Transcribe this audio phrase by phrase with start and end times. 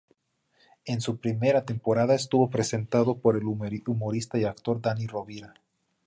[0.85, 5.53] En su primera temporada estuvo presentado por el humorista y actor Dani Rovira.